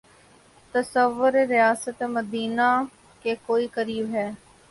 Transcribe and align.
تصور 0.73 1.33
ریاست 1.49 2.01
مدینہ 2.09 2.69
کے 3.23 3.35
کوئی 3.45 3.67
قریب 3.67 4.13
ہے۔ 4.13 4.29